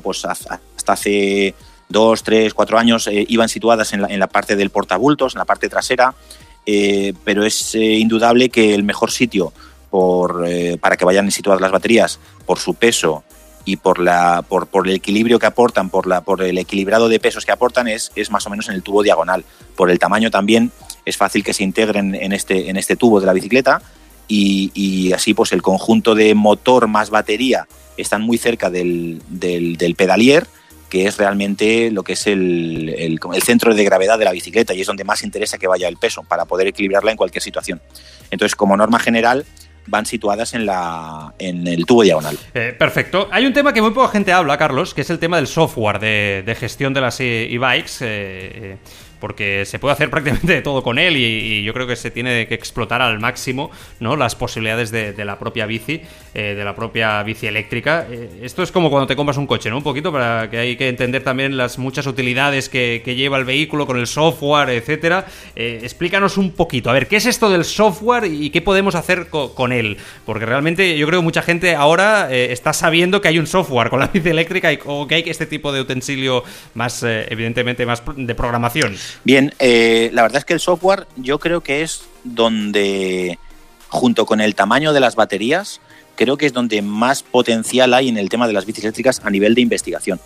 pues 0.03 0.25
hasta 0.25 0.61
hace 0.87 1.55
dos, 1.89 2.23
tres, 2.23 2.55
cuatro 2.55 2.79
años 2.79 3.07
eh, 3.07 3.25
iban 3.29 3.49
situadas 3.49 3.93
en 3.93 4.03
la, 4.03 4.09
en 4.09 4.21
la 4.21 4.29
parte 4.29 4.55
del 4.55 4.71
portabultos, 4.71 5.35
en 5.35 5.39
la 5.39 5.45
parte 5.45 5.69
trasera, 5.69 6.15
pero 7.25 7.45
es 7.45 7.75
indudable 7.75 8.49
que 8.49 8.75
el 8.75 8.85
mejor 8.85 9.11
sitio 9.11 9.53
para 9.91 10.97
que 10.97 11.05
vayan 11.05 11.31
situadas 11.33 11.61
las 11.61 11.73
baterías 11.73 12.21
por 12.47 12.61
su 12.61 12.75
peso 12.75 13.25
y 13.65 13.77
por, 13.77 13.99
la, 13.99 14.43
por 14.43 14.69
el 14.87 14.95
equilibrio 14.95 15.39
que 15.39 15.47
aportan, 15.47 15.91
por, 15.91 16.07
la, 16.07 16.21
por 16.21 16.43
el 16.43 16.59
equilibrado 16.59 17.09
de 17.09 17.21
pesos 17.21 17.45
que 17.45 17.53
aportan, 17.53 17.89
es, 17.89 18.13
es 18.15 18.31
más 18.31 18.47
o 18.47 18.51
menos 18.51 18.69
en 18.69 18.75
el 18.75 18.83
tubo 18.83 19.03
diagonal. 19.03 19.45
Por 19.77 19.91
el 19.91 19.99
tamaño 19.99 20.31
también 20.31 20.71
es 21.05 21.17
fácil 21.17 21.43
que 21.43 21.55
se 21.55 21.65
integren 21.65 22.15
en 22.15 22.33
este, 22.33 22.71
en 22.71 22.77
este 22.77 22.97
tubo 22.97 23.21
de 23.21 23.27
la 23.27 23.33
bicicleta 23.33 23.83
y, 24.31 25.13
así 25.13 25.35
pues 25.35 25.53
el 25.53 25.63
conjunto 25.63 26.15
de 26.15 26.35
motor 26.35 26.87
más 26.87 27.11
batería 27.11 27.67
están 27.97 28.23
muy 28.23 28.39
cerca 28.39 28.71
del, 28.71 29.21
del, 29.29 29.95
pedalier 29.97 30.47
que 30.89 31.07
es 31.07 31.19
realmente 31.19 31.91
lo 31.91 32.03
que 32.03 32.15
es 32.15 32.27
el, 32.27 32.89
el, 32.99 33.43
centro 33.43 33.75
de 33.75 33.85
gravedad 33.85 34.19
de 34.19 34.25
la 34.25 34.33
bicicleta 34.33 34.75
y 34.75 34.81
es 34.81 34.87
donde 34.87 35.05
más 35.05 35.23
interesa 35.23 35.59
que 35.59 35.69
vaya 35.69 35.87
el 35.87 35.97
peso 35.97 36.25
para 36.25 36.47
poder 36.47 36.67
equilibrarla 36.67 37.13
en 37.13 37.17
cualquier 37.17 37.43
situación. 37.43 37.81
Entonces, 38.33 38.57
como 38.57 38.77
norma 38.77 38.99
general, 38.99 39.47
van 39.87 40.07
situadas 40.07 40.55
en, 40.55 40.67
la, 40.67 41.35
en 41.39 41.69
el 41.69 41.87
tubo 41.87 42.03
diagonal. 42.03 42.37
Eh, 42.55 42.75
perfecto. 42.77 43.29
Hay 43.31 43.47
un 43.47 43.53
tema 43.53 43.73
que 43.73 43.83
muy 43.83 43.93
poca 43.93 44.09
gente 44.09 44.33
habla, 44.33 44.59
Carlos, 44.59 44.93
que 44.93 45.03
es 45.03 45.11
el 45.11 45.21
tema 45.21 45.37
del 45.37 45.47
software 45.47 46.01
de, 46.01 46.57
gestión 46.59 46.93
de 46.93 47.01
las 47.01 47.21
e- 47.21 47.53
e-bikes. 47.53 47.99
eh, 48.01 48.51
eh, 48.55 48.79
porque 49.21 49.65
se 49.67 49.79
puede 49.79 49.93
hacer 49.93 50.11
prácticamente 50.11 50.55
de 50.55 50.63
todo 50.63 50.83
con 50.83 50.99
él 50.99 51.17
y, 51.17 51.61
yo 51.61 51.75
creo 51.75 51.87
que 51.87 51.97
se 51.97 52.11
tiene 52.11 52.47
que 52.47 52.55
explotar 52.55 53.03
al 53.03 53.21
máximo 53.21 53.71
¿no? 54.01 54.17
las 54.17 54.35
posibilidades 54.35 54.91
de, 54.91 55.25
la 55.25 55.39
propia 55.39 55.67
bici, 55.67 56.01
eh, 56.33 56.55
de 56.55 56.65
la 56.65 56.75
propia 56.75 57.23
bici 57.23 57.47
eléctrica. 57.47 58.07
Eh, 58.11 58.41
esto 58.43 58.63
es 58.63 58.73
como 58.73 58.89
cuando 58.89 59.07
te 59.07 59.15
compras 59.15 59.37
un 59.37 59.47
coche, 59.47 59.69
¿no? 59.69 59.77
Un 59.77 59.83
poquito 59.83 60.11
para 60.11 60.49
que 60.49 60.57
hay 60.57 60.77
que 60.77 60.89
entender 60.89 61.23
también 61.23 61.57
las 61.57 61.79
muchas 61.79 62.07
utilidades 62.07 62.69
que, 62.69 63.03
lleva 63.11 63.37
el 63.39 63.45
vehículo 63.45 63.87
con 63.87 63.99
el 63.99 64.07
software, 64.07 64.71
etcétera. 64.71 65.27
Eh, 65.57 65.81
explícanos 65.83 66.39
un 66.39 66.53
poquito, 66.53 66.89
a 66.89 66.93
ver, 66.93 67.09
¿qué 67.09 67.17
es 67.17 67.27
esto 67.27 67.51
del 67.51 67.65
software 67.65 68.25
y 68.25 68.49
qué 68.51 68.63
podemos 68.63 68.95
hacer 68.95 69.29
co- 69.29 69.55
con 69.55 69.73
él? 69.73 69.99
Porque 70.25 70.47
realmente 70.47 70.97
yo 70.97 71.07
creo 71.07 71.21
que 71.21 71.25
mucha 71.25 71.43
gente 71.43 71.75
ahora 71.75 72.29
eh, 72.31 72.53
está 72.53 72.73
sabiendo 72.73 73.21
que 73.21 73.29
hay 73.29 73.39
un 73.39 73.47
software 73.47 73.91
con 73.91 74.01
la 74.01 74.07
bici 74.07 74.31
eléctrica 74.31 74.73
y, 74.73 74.79
o 74.87 75.07
que 75.07 75.17
hay 75.17 75.25
este 75.27 75.45
tipo 75.45 75.73
de 75.73 75.81
utensilio 75.81 76.45
más, 76.75 77.03
evidentemente, 77.03 77.85
más 77.85 78.03
de 78.17 78.35
programación. 78.35 78.97
Bien, 79.25 79.55
eh, 79.59 80.11
la 80.13 80.23
verdad 80.23 80.39
es 80.39 80.45
que 80.45 80.55
el 80.55 80.61
software 80.61 81.07
yo 81.17 81.39
creo 81.39 81.63
que 81.63 81.83
es 81.83 82.03
donde, 82.25 83.39
junto 83.89 84.27
con 84.27 84.41
el 84.41 84.55
tamaño 84.55 84.93
de 84.93 85.01
las 85.01 85.17
baterías, 85.17 85.81
creo 86.17 86.37
que 86.37 86.47
es 86.47 86.53
donde 86.53 86.83
más 86.83 87.23
potencial 87.23 87.95
hay 87.95 88.09
en 88.09 88.19
el 88.19 88.29
tema 88.29 88.47
de 88.47 88.53
las 88.53 88.67
bicis 88.67 88.85
eléctricas 88.85 89.21
a 89.25 89.31
nivel 89.31 89.55
de 89.55 89.63
investigación. 89.63 90.21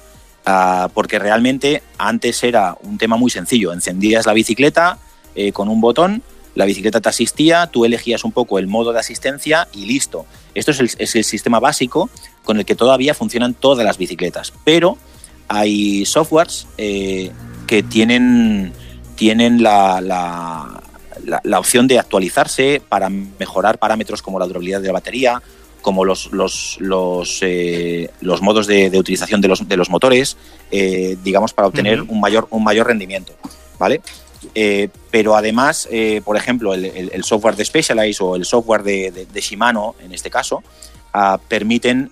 Ah, 0.47 0.91
porque 0.93 1.19
realmente 1.19 1.83
antes 1.97 2.43
era 2.45 2.77
un 2.83 2.99
tema 2.99 3.17
muy 3.17 3.31
sencillo. 3.31 3.73
Encendías 3.73 4.27
la 4.27 4.35
bicicleta 4.35 4.99
eh, 5.35 5.53
con 5.53 5.69
un 5.69 5.81
botón, 5.81 6.23
la 6.55 6.67
bicicleta 6.67 7.01
te 7.01 7.09
asistía, 7.09 7.67
tú 7.69 7.85
elegías 7.85 8.25
un 8.25 8.33
poco 8.33 8.59
el 8.59 8.67
modo 8.67 8.93
de 8.93 9.01
asistencia 9.01 9.69
y 9.73 9.87
listo. 9.87 10.27
Esto 10.55 10.71
es 10.71 10.81
el, 10.81 10.91
es 10.99 11.15
el 11.17 11.25
sistema 11.25 11.61
básico 11.61 12.11
con 12.45 12.59
el 12.59 12.65
que 12.65 12.75
todavía 12.75 13.15
funcionan 13.15 13.55
todas 13.55 13.85
las 13.85 13.99
bicicletas. 13.99 14.53
Pero 14.65 14.99
hay 15.49 16.05
softwares 16.05 16.67
eh, 16.79 17.31
que 17.67 17.83
tienen, 17.83 18.73
tienen 19.17 19.63
la, 19.63 20.01
la, 20.01 20.83
la, 21.25 21.41
la 21.43 21.59
opción 21.59 21.87
de 21.87 21.99
actualizarse 21.99 22.83
para 22.89 23.09
mejorar 23.09 23.79
parámetros 23.79 24.23
como 24.23 24.39
la 24.39 24.47
durabilidad 24.47 24.81
de 24.81 24.89
la 24.89 24.95
batería, 24.95 25.43
como 25.85 26.07
los, 26.07 26.33
los, 26.33 26.79
los, 26.81 27.39
eh, 27.43 28.11
los 28.23 28.41
modos 28.41 28.67
de, 28.67 28.89
de, 28.89 28.99
utilización 28.99 29.43
de 29.43 29.49
los, 29.49 29.69
de 29.69 29.77
los 29.77 29.91
motores, 29.91 30.39
eh, 30.71 31.17
digamos, 31.23 31.53
para 31.53 31.69
obtener 31.69 32.01
uh 32.01 32.05
-huh. 32.07 32.11
un, 32.11 32.21
mayor, 32.21 32.49
un 32.51 32.65
mayor 32.65 32.87
rendimiento. 32.87 33.35
¿vale? 33.79 34.01
Eh, 34.55 34.89
pero 35.11 35.37
además, 35.37 35.87
por 36.25 36.37
ejemplo, 36.37 36.73
el, 36.73 36.87
el, 36.87 37.11
el, 37.13 37.23
software 37.23 37.57
de 37.57 37.65
Specialized 37.67 38.25
o 38.25 38.35
el 38.35 38.47
software 38.47 38.83
de, 38.83 39.11
de, 39.11 39.27
de 39.27 39.41
Shimano, 39.41 39.95
en 40.03 40.13
este 40.13 40.31
caso, 40.31 40.63
uh, 41.15 41.39
permiten, 41.49 42.11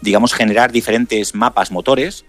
digamos, 0.00 0.32
generar 0.32 0.70
diferentes 0.70 1.34
mapas 1.34 1.70
motores 1.70 2.24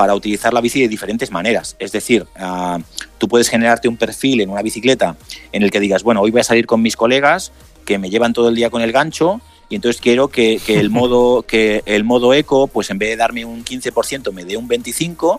para 0.00 0.14
utilizar 0.14 0.54
la 0.54 0.62
bici 0.62 0.80
de 0.80 0.88
diferentes 0.88 1.30
maneras. 1.30 1.76
Es 1.78 1.92
decir, 1.92 2.26
uh, 2.40 2.82
tú 3.18 3.28
puedes 3.28 3.50
generarte 3.50 3.86
un 3.86 3.98
perfil 3.98 4.40
en 4.40 4.48
una 4.48 4.62
bicicleta 4.62 5.14
en 5.52 5.62
el 5.62 5.70
que 5.70 5.78
digas, 5.78 6.02
bueno, 6.02 6.22
hoy 6.22 6.30
voy 6.30 6.40
a 6.40 6.44
salir 6.44 6.64
con 6.64 6.80
mis 6.80 6.96
colegas 6.96 7.52
que 7.84 7.98
me 7.98 8.08
llevan 8.08 8.32
todo 8.32 8.48
el 8.48 8.54
día 8.54 8.70
con 8.70 8.80
el 8.80 8.92
gancho 8.92 9.42
y 9.68 9.74
entonces 9.74 10.00
quiero 10.00 10.28
que, 10.28 10.58
que 10.64 10.80
el 10.80 10.88
modo 10.88 11.42
que 11.46 11.82
el 11.84 12.04
modo 12.04 12.32
eco, 12.32 12.66
pues 12.66 12.88
en 12.88 12.96
vez 12.96 13.10
de 13.10 13.16
darme 13.16 13.44
un 13.44 13.62
15%, 13.62 14.32
me 14.32 14.46
dé 14.46 14.56
un 14.56 14.70
25% 14.70 15.38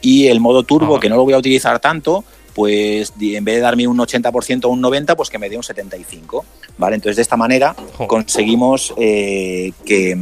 y 0.00 0.28
el 0.28 0.40
modo 0.40 0.62
turbo, 0.62 0.98
que 0.98 1.10
no 1.10 1.16
lo 1.16 1.24
voy 1.24 1.34
a 1.34 1.38
utilizar 1.38 1.78
tanto, 1.78 2.24
pues 2.54 3.12
en 3.20 3.44
vez 3.44 3.56
de 3.56 3.60
darme 3.60 3.86
un 3.86 3.98
80% 3.98 4.64
o 4.64 4.68
un 4.70 4.82
90%, 4.82 5.16
pues 5.16 5.28
que 5.28 5.38
me 5.38 5.50
dé 5.50 5.58
un 5.58 5.62
75%. 5.64 6.44
¿vale? 6.78 6.94
Entonces, 6.94 7.16
de 7.16 7.22
esta 7.22 7.36
manera 7.36 7.76
conseguimos 8.06 8.94
eh, 8.96 9.72
que, 9.84 10.16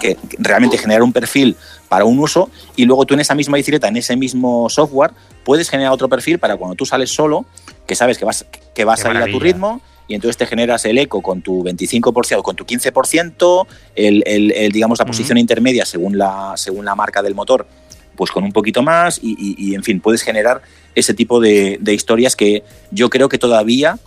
que, 0.00 0.16
realmente 0.38 0.76
generar 0.78 1.02
un 1.04 1.12
perfil 1.12 1.56
para 1.88 2.04
un 2.04 2.18
uso 2.18 2.50
y 2.74 2.84
luego 2.84 3.06
tú 3.06 3.14
en 3.14 3.20
esa 3.20 3.36
misma 3.36 3.56
bicicleta, 3.56 3.86
en 3.86 3.96
ese 3.96 4.16
mismo 4.16 4.68
software, 4.68 5.12
puedes 5.44 5.70
generar 5.70 5.92
otro 5.92 6.08
perfil 6.08 6.38
para 6.40 6.56
cuando 6.56 6.74
tú 6.74 6.84
sales 6.84 7.10
solo, 7.14 7.46
que 7.86 7.94
sabes 7.94 8.18
que 8.18 8.24
vas, 8.24 8.44
que 8.74 8.84
vas 8.84 9.04
a 9.04 9.10
ir 9.12 9.16
a 9.18 9.26
tu 9.26 9.38
ritmo 9.38 9.80
y 10.08 10.14
entonces 10.14 10.36
te 10.36 10.46
generas 10.46 10.84
el 10.86 10.98
eco 10.98 11.22
con 11.22 11.40
tu 11.40 11.62
25% 11.62 12.38
o 12.38 12.42
con 12.42 12.56
tu 12.56 12.64
15%, 12.64 13.66
el, 13.94 14.24
el, 14.26 14.72
digamos 14.72 14.98
la 14.98 15.04
posición 15.04 15.38
intermedia 15.38 15.86
según 15.86 16.18
la, 16.18 16.54
según 16.56 16.84
la 16.84 16.96
marca 16.96 17.22
del 17.22 17.36
motor, 17.36 17.68
pues 18.16 18.32
con 18.32 18.44
un 18.44 18.52
poquito 18.52 18.82
más 18.82 19.20
y, 19.22 19.74
en 19.74 19.82
fin, 19.82 20.00
puedes 20.00 20.22
generar 20.22 20.62
ese 20.94 21.14
tipo 21.14 21.40
de, 21.40 21.78
historias 21.86 22.36
que 22.36 22.64
yo 22.90 23.08
creo 23.08 23.28
que 23.28 23.38
todavía 23.38 23.98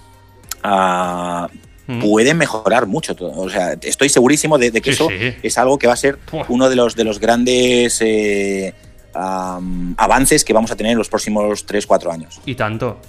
pueden 2.02 2.38
mejorar 2.38 2.88
mucho. 2.88 3.16
O 3.20 3.50
sea, 3.50 3.74
estoy 3.82 4.10
segurísimo 4.10 4.58
de, 4.58 4.72
que 4.72 4.92
eso 4.92 5.10
es 5.12 5.58
algo 5.58 5.78
que 5.78 5.88
va 5.88 5.94
a 5.94 5.98
ser 5.98 6.20
uno 6.48 6.70
de 6.70 6.75
los, 6.75 6.96
de 6.96 7.04
los 7.04 7.20
grandes... 7.20 8.02
Eh, 8.02 8.74
avances 9.16 10.44
que 10.44 10.54
vamos 10.54 10.72
a 10.72 10.75
tener 10.75 10.94
en 10.94 10.98
los 10.98 11.10
próximos 11.10 11.68
3-4 11.68 12.12
años. 12.12 12.42
Y 12.48 12.56
tanto. 12.56 13.00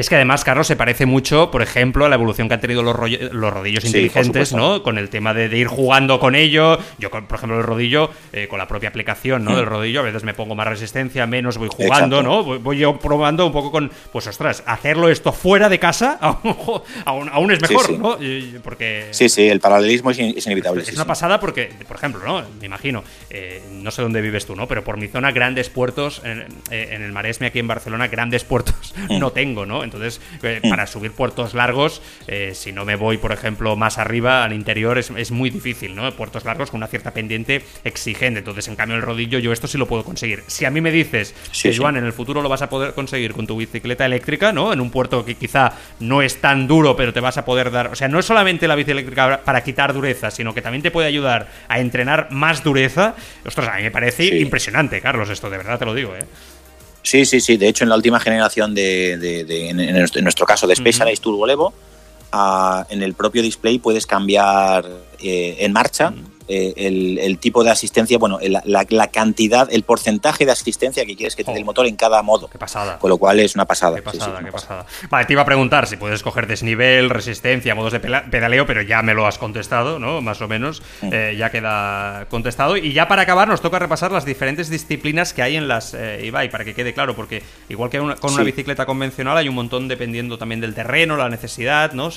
Es 0.00 0.08
que 0.08 0.14
además, 0.14 0.44
Carlos, 0.44 0.66
se 0.66 0.76
parece 0.76 1.04
mucho, 1.04 1.50
por 1.50 1.60
ejemplo, 1.60 2.06
a 2.06 2.08
la 2.08 2.14
evolución 2.14 2.48
que 2.48 2.54
han 2.54 2.60
tenido 2.62 2.82
los, 2.82 2.96
los 3.32 3.52
rodillos 3.52 3.84
inteligentes, 3.84 4.54
¿no? 4.54 4.82
Con 4.82 4.96
el 4.96 5.10
tema 5.10 5.34
de, 5.34 5.54
ir 5.54 5.66
jugando 5.66 6.18
con 6.18 6.34
ello. 6.34 6.78
Yo, 6.98 7.10
por 7.10 7.36
ejemplo, 7.36 7.58
el 7.58 7.64
rodillo, 7.64 8.08
eh, 8.32 8.48
con 8.48 8.58
la 8.58 8.66
propia 8.66 8.88
aplicación, 8.88 9.44
¿no? 9.44 9.50
Mm. 9.50 9.56
Del 9.56 9.66
rodillo, 9.66 10.00
a 10.00 10.04
veces 10.04 10.24
me 10.24 10.32
pongo 10.32 10.54
más 10.54 10.66
resistencia, 10.66 11.26
menos 11.26 11.58
voy 11.58 11.68
jugando, 11.70 12.22
¿no? 12.22 12.42
Voy, 12.42 12.78
yo 12.78 12.98
probando 12.98 13.44
un 13.44 13.52
poco 13.52 13.70
con, 13.70 13.92
pues 14.10 14.26
ostras, 14.26 14.62
hacerlo 14.64 15.10
esto 15.10 15.34
fuera 15.34 15.68
de 15.68 15.78
casa 15.78 16.18
aún, 17.04 17.50
es 17.50 17.60
mejor, 17.60 17.98
¿no? 17.98 18.16
Porque... 18.64 19.08
Sí, 19.10 19.28
sí, 19.28 19.48
el 19.48 19.60
paralelismo 19.60 20.12
es, 20.12 20.18
inevitable. 20.18 20.82
Es 20.82 20.94
una 20.94 21.04
pasada 21.04 21.38
porque, 21.38 21.74
por 21.86 21.98
ejemplo, 21.98 22.22
¿no? 22.24 22.42
Me 22.58 22.64
imagino, 22.64 23.04
eh, 23.28 23.62
no 23.70 23.90
sé 23.90 24.00
dónde 24.00 24.22
vives 24.22 24.46
tú, 24.46 24.56
¿no? 24.56 24.66
Pero 24.66 24.82
por 24.82 24.96
mi 24.96 25.08
zona, 25.08 25.30
grandes 25.30 25.68
puertos, 25.68 26.22
en, 26.24 26.46
eh, 26.70 26.88
en 26.92 27.02
el 27.02 27.12
Maresme, 27.12 27.48
aquí 27.48 27.58
en 27.58 27.68
Barcelona, 27.68 28.08
grandes 28.08 28.44
puertos 28.44 28.94
mm. 29.10 29.18
no 29.18 29.32
tengo, 29.32 29.66
¿no? 29.66 29.89
Entonces, 29.92 30.20
eh, 30.42 30.60
para 30.68 30.86
subir 30.86 31.12
puertos 31.12 31.54
largos, 31.54 32.02
eh, 32.26 32.52
si 32.54 32.72
no 32.72 32.84
me 32.84 32.96
voy, 32.96 33.18
por 33.18 33.32
ejemplo, 33.32 33.76
más 33.76 33.98
arriba, 33.98 34.44
al 34.44 34.52
interior, 34.52 34.98
es, 34.98 35.30
muy 35.30 35.50
difícil, 35.50 35.94
¿no? 35.94 36.10
Puertos 36.12 36.44
largos 36.44 36.70
con 36.70 36.78
una 36.78 36.86
cierta 36.86 37.12
pendiente 37.12 37.64
exigente. 37.84 38.38
Entonces, 38.38 38.68
en 38.68 38.76
cambio, 38.76 38.96
el 38.96 39.02
rodillo, 39.02 39.38
yo 39.38 39.52
esto 39.52 39.66
sí 39.66 39.78
lo 39.78 39.86
puedo 39.86 40.04
conseguir. 40.04 40.42
Si 40.46 40.64
a 40.64 40.70
mí 40.70 40.80
me 40.80 40.90
dices 40.90 41.34
que, 41.62 41.76
Joan, 41.76 41.96
en 41.96 42.04
el 42.04 42.12
futuro 42.12 42.42
lo 42.42 42.48
vas 42.48 42.62
a 42.62 42.68
poder 42.68 42.94
conseguir 42.94 43.32
con 43.32 43.46
tu 43.46 43.56
bicicleta 43.56 44.06
eléctrica, 44.06 44.52
¿no? 44.52 44.72
En 44.72 44.80
un 44.80 44.90
puerto 44.90 45.24
que 45.24 45.34
quizá 45.34 45.72
no 45.98 46.22
es 46.22 46.40
tan 46.40 46.66
duro, 46.66 46.96
pero 46.96 47.12
te 47.12 47.20
vas 47.20 47.38
a 47.38 47.44
poder 47.44 47.70
dar. 47.70 47.88
O 47.88 47.96
sea, 47.96 48.08
no 48.08 48.18
es 48.18 48.26
solamente 48.26 48.68
la 48.68 48.74
bici 48.74 48.90
eléctrica 48.92 49.42
para 49.44 49.62
quitar 49.62 49.92
dureza, 49.92 50.30
sino 50.30 50.54
que 50.54 50.62
también 50.62 50.82
te 50.82 50.90
puede 50.90 51.08
ayudar 51.08 51.48
a 51.68 51.80
entrenar 51.80 52.28
más 52.30 52.62
dureza. 52.62 53.14
Ostras, 53.44 53.68
a 53.68 53.76
mí 53.76 53.82
me 53.82 53.90
parece 53.90 54.26
impresionante, 54.38 55.00
Carlos, 55.00 55.30
esto, 55.30 55.50
de 55.50 55.56
verdad 55.56 55.78
te 55.78 55.84
lo 55.84 55.94
digo, 55.94 56.14
¿eh? 56.16 56.24
Sí, 57.02 57.24
sí, 57.24 57.40
sí. 57.40 57.56
De 57.56 57.68
hecho, 57.68 57.84
en 57.84 57.90
la 57.90 57.96
última 57.96 58.20
generación 58.20 58.74
de, 58.74 59.12
en, 59.70 60.24
nuestro, 60.24 60.46
caso, 60.46 60.66
de 60.66 60.76
Specialized 60.76 61.22
Turbo 61.22 61.46
Levo, 61.46 61.72
ah, 62.32 62.86
en 62.90 63.02
el 63.02 63.14
propio 63.14 63.42
display 63.42 63.78
puedes 63.78 64.06
cambiar 64.06 64.86
eh, 65.20 65.56
en 65.60 65.72
marcha 65.72 66.12
eh, 66.50 66.74
el, 66.76 67.38
tipo 67.38 67.62
de 67.62 67.70
asistencia, 67.70 68.18
bueno, 68.18 68.38
la, 68.42 69.06
cantidad, 69.08 69.68
el 69.70 69.84
porcentaje 69.84 70.44
de 70.44 70.52
asistencia 70.52 71.06
que 71.06 71.16
quieres 71.16 71.36
que 71.36 71.44
te 71.44 71.52
dé 71.52 71.58
el 71.58 71.64
motor 71.64 71.86
en 71.86 71.96
cada 71.96 72.22
modo. 72.22 72.48
Qué 72.48 72.58
pasada. 72.58 72.98
Con 72.98 73.08
lo 73.08 73.18
cual 73.18 73.38
es 73.38 73.54
una 73.54 73.66
pasada. 73.66 73.96
Qué 73.96 74.02
pasada, 74.02 74.42
qué 74.44 74.50
pasada. 74.50 74.84
Vale, 75.08 75.26
te 75.26 75.32
iba 75.32 75.42
a 75.42 75.44
preguntar 75.44 75.86
si 75.86 75.96
puedes 75.96 76.22
coger 76.22 76.46
desnivel, 76.46 77.08
resistencia, 77.08 77.74
modos 77.74 77.92
de 77.92 78.00
pedaleo, 78.00 78.66
pero 78.66 78.82
ya 78.82 79.00
me 79.02 79.14
lo 79.14 79.26
has 79.26 79.38
contestado, 79.38 79.98
¿no? 80.00 80.20
Más 80.20 80.40
o 80.42 80.48
menos. 80.48 80.82
Mm. 81.02 81.10
Eh, 81.12 81.36
ya 81.38 81.50
queda 81.50 82.26
contestado. 82.28 82.76
Y 82.76 82.92
ya 82.92 83.06
para 83.06 83.22
acabar, 83.22 83.46
nos 83.46 83.60
toca 83.60 83.78
repasar 83.78 84.10
las 84.10 84.24
diferentes 84.24 84.68
disciplinas 84.70 85.32
que 85.32 85.42
hay 85.42 85.56
en 85.56 85.68
las 85.68 85.94
eh, 85.94 86.22
Ibai, 86.24 86.50
para 86.50 86.64
que 86.64 86.74
quede 86.74 86.92
claro, 86.92 87.14
porque 87.14 87.42
igual 87.68 87.90
que 87.90 87.98
con 87.98 88.34
una 88.34 88.42
bicicleta 88.42 88.86
convencional 88.86 89.36
hay 89.36 89.48
un 89.48 89.54
montón 89.54 89.86
dependiendo 89.86 90.36
también 90.36 90.60
del 90.60 90.74
terreno, 90.74 91.16
la 91.16 91.28
necesidad, 91.28 91.92
¿no? 91.92 92.10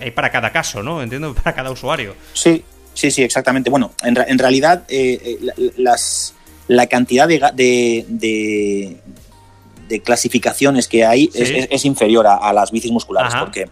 hay 0.00 0.10
para 0.10 0.30
cada 0.30 0.50
caso, 0.50 0.82
¿no? 0.82 1.02
Entiendo, 1.02 1.34
para 1.42 1.54
cada 1.54 1.70
usuario. 1.70 2.14
Sí, 2.32 2.64
Sí, 2.96 3.10
sí, 3.10 3.22
exactamente. 3.22 3.68
Bueno, 3.68 3.92
en, 4.02 4.38
realidad 4.38 4.84
eh, 4.88 5.38
eh, 5.38 5.72
las, 5.76 6.34
la 6.66 6.86
cantidad 6.86 7.28
de, 7.28 8.06
de, 8.08 10.00
clasificaciones 10.02 10.88
que 10.88 11.04
hay 11.04 11.28
es, 11.34 11.84
inferior 11.84 12.26
a, 12.26 12.52
las 12.54 12.70
bicis 12.70 12.90
musculares, 12.90 13.34
porque, 13.38 13.68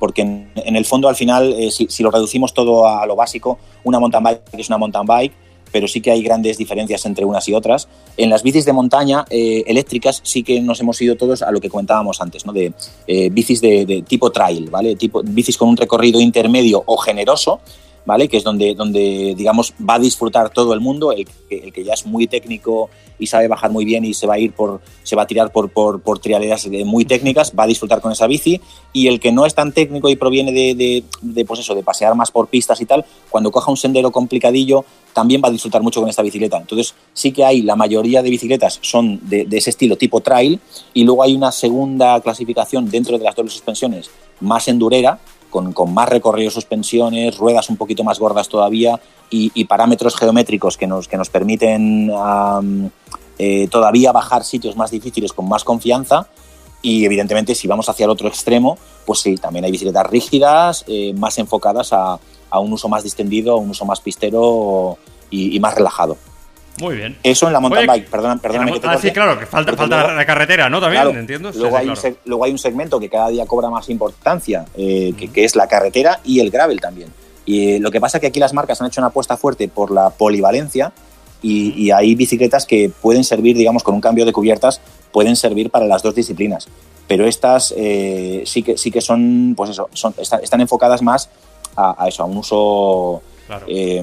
porque 0.00 0.22
en, 0.22 0.76
el 0.76 0.84
fondo 0.84 1.08
al 1.08 1.14
final, 1.14 1.54
eh, 1.56 1.70
si, 1.70 2.02
lo 2.02 2.10
reducimos 2.10 2.52
todo 2.52 2.88
a 2.88 3.06
lo 3.06 3.14
básico, 3.14 3.60
una 3.84 4.00
mountain 4.00 4.24
bike 4.24 4.42
es 4.58 4.68
una 4.68 4.78
mountain 4.78 5.06
bike, 5.06 5.32
pero 5.70 5.86
sí 5.86 6.00
que 6.00 6.10
hay 6.10 6.22
grandes 6.22 6.58
diferencias 6.58 7.06
entre 7.06 7.24
unas 7.24 7.46
y 7.48 7.54
otras. 7.54 7.86
En 8.16 8.30
las 8.30 8.42
bicis 8.42 8.64
de 8.64 8.72
montaña 8.72 9.24
eléctricas 9.30 10.20
sí 10.24 10.42
que 10.42 10.60
nos 10.60 10.80
hemos 10.80 11.00
ido 11.00 11.14
todos 11.16 11.42
a 11.42 11.52
lo 11.52 11.60
que 11.60 11.70
comentábamos 11.70 12.20
antes, 12.20 12.44
¿no? 12.44 12.52
de 12.52 12.72
bicis 13.30 13.60
de, 13.60 13.86
de, 13.86 14.02
tipo 14.02 14.32
trail, 14.32 14.70
¿vale? 14.70 14.96
tipo, 14.96 15.22
bicis 15.22 15.56
con 15.56 15.68
un 15.68 15.76
recorrido 15.76 16.20
intermedio 16.20 16.82
o 16.84 16.96
generoso, 16.96 17.60
¿vale? 18.06 18.28
Que 18.28 18.38
es 18.38 18.44
donde, 18.44 18.74
donde, 18.74 19.34
digamos, 19.36 19.74
va 19.78 19.94
a 19.94 19.98
disfrutar 19.98 20.50
todo 20.50 20.72
el 20.72 20.80
mundo, 20.80 21.12
el, 21.12 21.26
el, 21.50 21.72
que 21.72 21.84
ya 21.84 21.92
es 21.92 22.06
muy 22.06 22.26
técnico 22.26 22.88
y 23.18 23.26
sabe 23.26 23.48
bajar 23.48 23.70
muy 23.70 23.84
bien 23.84 24.04
y 24.04 24.14
se 24.14 24.26
va 24.26 24.34
a 24.34 24.38
ir 24.38 24.52
por, 24.52 24.80
se 25.02 25.16
va 25.16 25.22
a 25.22 25.26
tirar 25.26 25.50
por, 25.50 25.70
por, 25.70 26.00
por 26.00 26.18
trialeras 26.18 26.66
muy 26.84 27.04
técnicas, 27.04 27.52
va 27.58 27.64
a 27.64 27.66
disfrutar 27.66 28.00
con 28.00 28.12
esa 28.12 28.26
bici, 28.26 28.60
y 28.92 29.08
el 29.08 29.20
que 29.20 29.32
no 29.32 29.46
es 29.46 29.54
tan 29.54 29.72
técnico 29.72 30.08
y 30.08 30.16
proviene 30.16 30.52
de, 30.52 30.74
de, 30.74 31.04
de, 31.20 31.44
pues 31.44 31.60
eso, 31.60 31.74
de 31.74 31.82
pasear 31.82 32.14
más 32.14 32.30
por 32.30 32.48
pistas 32.48 32.80
y 32.80 32.86
tal, 32.86 33.04
cuando 33.30 33.50
coja 33.50 33.70
un 33.70 33.76
sendero 33.76 34.10
complicadillo, 34.12 34.84
también 35.12 35.40
va 35.42 35.48
a 35.48 35.50
disfrutar 35.50 35.82
mucho 35.82 36.00
con 36.00 36.10
esta 36.10 36.22
bicicleta. 36.22 36.58
Entonces, 36.58 36.94
sí 37.14 37.32
que 37.32 37.44
hay, 37.44 37.62
la 37.62 37.74
mayoría 37.74 38.22
de 38.22 38.30
bicicletas 38.30 38.78
son 38.82 39.18
de, 39.22 39.46
ese 39.50 39.70
estilo 39.70 39.96
tipo 39.96 40.20
trail, 40.20 40.60
y 40.92 41.04
luego 41.04 41.22
hay 41.22 41.34
una 41.34 41.50
segunda 41.52 42.20
clasificación 42.20 42.90
dentro 42.90 43.18
de 43.18 43.24
las 43.24 43.34
dobles 43.34 43.54
suspensiones 43.54 44.10
más 44.40 44.68
endurera, 44.68 45.18
con, 45.50 45.94
más 45.94 46.08
recorrido 46.08 46.50
suspensiones, 46.50 47.36
ruedas 47.36 47.68
un 47.70 47.76
poquito 47.76 48.04
más 48.04 48.18
gordas 48.18 48.48
todavía 48.48 49.00
y, 49.30 49.64
parámetros 49.64 50.16
geométricos 50.16 50.76
que 50.76 50.86
nos, 50.86 51.08
que 51.08 51.16
nos 51.16 51.30
permiten 51.30 52.10
eh, 53.38 53.68
todavía 53.68 54.12
bajar 54.12 54.44
sitios 54.44 54.76
más 54.76 54.90
difíciles 54.90 55.32
con 55.32 55.48
más 55.48 55.64
confianza. 55.64 56.28
Y 56.82 57.04
evidentemente, 57.04 57.54
si 57.54 57.66
vamos 57.66 57.88
hacia 57.88 58.04
el 58.04 58.10
otro 58.10 58.28
extremo, 58.28 58.78
pues 59.04 59.20
sí, 59.20 59.36
también 59.36 59.64
hay 59.64 59.72
bicicletas 59.72 60.06
rígidas, 60.06 60.84
eh, 60.86 61.12
más 61.14 61.38
enfocadas 61.38 61.92
a, 61.92 62.18
un 62.58 62.72
uso 62.72 62.88
más 62.88 63.02
distendido, 63.02 63.54
a 63.54 63.56
un 63.56 63.70
uso 63.70 63.84
más 63.84 64.00
pistero 64.00 64.96
y 65.30 65.60
más 65.60 65.74
relajado. 65.74 66.16
Muy 66.80 66.96
bien. 66.96 67.16
Eso 67.22 67.46
en 67.46 67.52
la 67.52 67.60
mountain 67.60 67.86
bike, 67.86 68.08
perdona, 68.08 68.36
perdóname 68.36 68.72
que 68.72 68.80
te 68.80 68.88
Ah, 68.88 68.98
sí, 68.98 69.10
claro, 69.10 69.38
que 69.38 69.46
falta, 69.46 69.74
falta 69.74 70.12
la 70.12 70.26
carretera, 70.26 70.68
¿no? 70.68 70.80
También, 70.80 71.08
entiendo. 71.16 71.50
Luego, 71.54 71.76
hay 71.76 71.88
un 71.88 71.96
luego 72.24 72.44
hay 72.44 72.52
un 72.52 72.58
segmento 72.58 73.00
que 73.00 73.08
cada 73.08 73.28
día 73.28 73.46
cobra 73.46 73.70
más 73.70 73.88
importancia, 73.88 74.66
eh, 74.76 75.14
que, 75.16 75.44
es 75.44 75.56
la 75.56 75.66
carretera 75.68 76.20
y 76.24 76.40
el 76.40 76.50
gravel 76.50 76.80
también. 76.80 77.08
Y 77.46 77.74
eh, 77.74 77.80
lo 77.80 77.90
que 77.90 78.00
pasa 78.00 78.18
es 78.18 78.20
que 78.20 78.26
aquí 78.26 78.40
las 78.40 78.52
marcas 78.52 78.80
han 78.80 78.88
hecho 78.88 79.00
una 79.00 79.08
apuesta 79.08 79.36
fuerte 79.36 79.68
por 79.68 79.90
la 79.90 80.10
polivalencia 80.10 80.92
y, 81.42 81.90
hay 81.90 82.14
bicicletas 82.14 82.66
que 82.66 82.90
pueden 82.90 83.22
servir, 83.22 83.56
digamos, 83.56 83.82
con 83.82 83.94
un 83.94 84.00
cambio 84.00 84.24
de 84.24 84.32
cubiertas, 84.32 84.80
pueden 85.12 85.36
servir 85.36 85.70
para 85.70 85.86
las 85.86 86.02
dos 86.02 86.14
disciplinas. 86.14 86.68
Pero 87.06 87.24
estas 87.24 87.72
eh, 87.76 88.42
sí, 88.46 88.62
que, 88.62 88.76
sí 88.76 88.90
que 88.90 89.00
son, 89.00 89.54
pues 89.56 89.70
eso, 89.70 89.88
son, 89.92 90.12
están, 90.18 90.60
enfocadas 90.60 91.02
más 91.02 91.30
a, 91.76 92.08
eso, 92.08 92.24
a 92.24 92.26
un 92.26 92.38
uso, 92.38 93.22